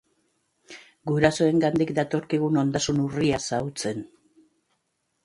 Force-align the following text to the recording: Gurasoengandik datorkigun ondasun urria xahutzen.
Gurasoengandik 1.11 1.91
datorkigun 1.99 2.57
ondasun 2.63 3.03
urria 3.05 3.41
xahutzen. 3.47 4.03